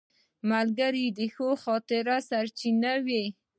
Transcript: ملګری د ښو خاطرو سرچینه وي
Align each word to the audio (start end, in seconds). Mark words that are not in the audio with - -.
ملګری 0.51 1.05
د 1.17 1.19
ښو 1.33 1.49
خاطرو 1.63 2.17
سرچینه 2.29 2.91
وي 3.05 3.25